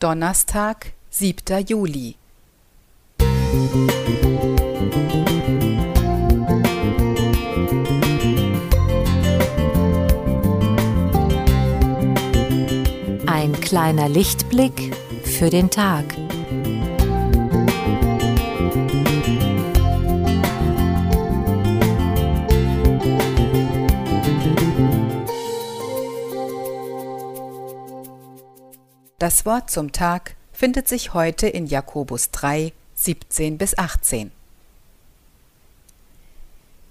[0.00, 1.66] Donnerstag, 7.
[1.66, 2.14] Juli.
[13.26, 16.04] Ein kleiner Lichtblick für den Tag.
[29.18, 34.30] Das Wort zum Tag findet sich heute in Jakobus 3, 17 bis 18.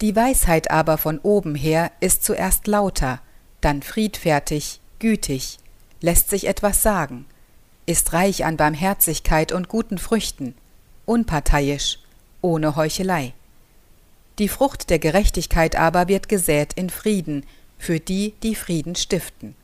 [0.01, 3.21] Die Weisheit aber von oben her ist zuerst lauter,
[3.61, 5.57] dann friedfertig, gütig,
[6.01, 7.25] lässt sich etwas sagen,
[7.85, 10.53] ist reich an Barmherzigkeit und guten Früchten,
[11.05, 11.99] unparteiisch,
[12.41, 13.33] ohne Heuchelei.
[14.37, 17.45] Die Frucht der Gerechtigkeit aber wird gesät in Frieden,
[17.79, 19.55] für die, die Frieden stiften.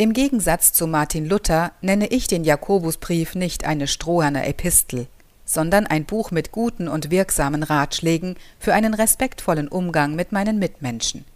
[0.00, 5.08] Im Gegensatz zu Martin Luther nenne ich den Jakobusbrief nicht eine stroherne Epistel,
[5.44, 11.26] sondern ein Buch mit guten und wirksamen Ratschlägen für einen respektvollen Umgang mit meinen Mitmenschen.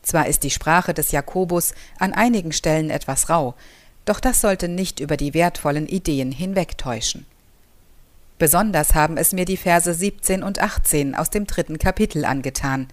[0.00, 3.52] Zwar ist die Sprache des Jakobus an einigen Stellen etwas rau,
[4.06, 7.26] doch das sollte nicht über die wertvollen Ideen hinwegtäuschen.
[8.38, 12.88] Besonders haben es mir die Verse 17 und 18 aus dem dritten Kapitel angetan.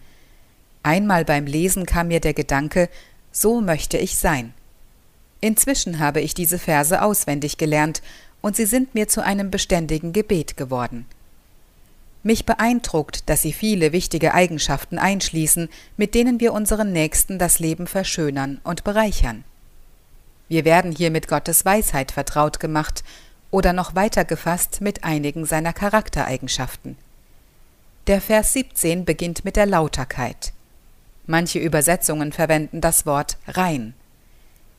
[0.84, 2.90] Einmal beim Lesen kam mir der Gedanke,
[3.32, 4.54] so möchte ich sein.
[5.42, 8.02] Inzwischen habe ich diese Verse auswendig gelernt,
[8.42, 11.06] und sie sind mir zu einem beständigen Gebet geworden.
[12.24, 17.88] Mich beeindruckt, dass sie viele wichtige Eigenschaften einschließen, mit denen wir unseren Nächsten das Leben
[17.88, 19.44] verschönern und bereichern.
[20.48, 23.04] Wir werden hier mit Gottes Weisheit vertraut gemacht
[23.50, 26.98] oder noch weiter gefasst mit einigen seiner Charaktereigenschaften.
[28.08, 30.54] Der Vers 17 beginnt mit der Lauterkeit.
[31.26, 33.94] Manche Übersetzungen verwenden das Wort rein.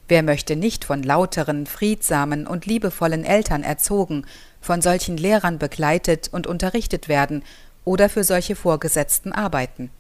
[0.09, 4.27] Wer möchte nicht von lauteren, friedsamen und liebevollen Eltern erzogen,
[4.61, 7.43] von solchen Lehrern begleitet und unterrichtet werden
[7.85, 9.91] oder für solche Vorgesetzten arbeiten?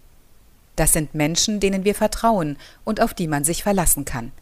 [0.76, 4.32] Das sind Menschen, denen wir vertrauen und auf die man sich verlassen kann.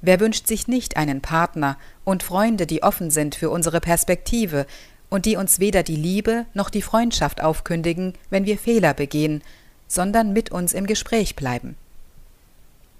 [0.00, 4.66] Wer wünscht sich nicht einen Partner und Freunde, die offen sind für unsere Perspektive
[5.08, 9.42] und die uns weder die Liebe noch die Freundschaft aufkündigen, wenn wir Fehler begehen,
[9.88, 11.76] sondern mit uns im Gespräch bleiben?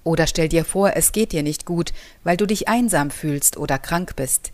[0.08, 1.92] Oder stell dir vor, es geht dir nicht gut,
[2.24, 4.52] weil du dich einsam fühlst oder krank bist.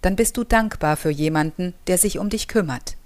[0.00, 2.96] Dann bist du dankbar für jemanden, der sich um dich kümmert.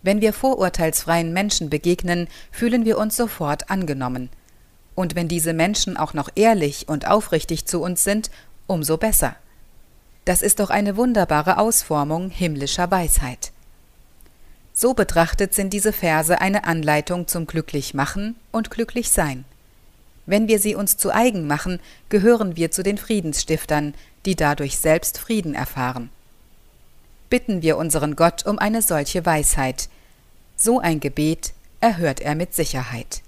[0.00, 4.30] Wenn wir vorurteilsfreien Menschen begegnen, fühlen wir uns sofort angenommen.
[4.94, 8.30] Und wenn diese Menschen auch noch ehrlich und aufrichtig zu uns sind,
[8.66, 9.36] umso besser.
[10.24, 13.52] Das ist doch eine wunderbare Ausformung himmlischer Weisheit.
[14.72, 19.44] So betrachtet sind diese Verse eine Anleitung zum Glücklichmachen und Glücklichsein.
[20.28, 21.80] Wenn wir sie uns zu eigen machen,
[22.10, 23.94] gehören wir zu den Friedensstiftern,
[24.26, 26.10] die dadurch selbst Frieden erfahren.
[27.30, 29.88] Bitten wir unseren Gott um eine solche Weisheit.
[30.54, 33.22] So ein Gebet erhört er mit Sicherheit.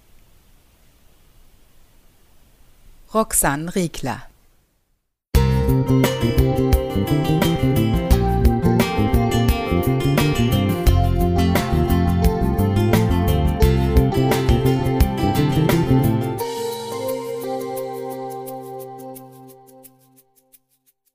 [3.15, 4.23] Roxanne Riegler
[5.35, 6.70] Musik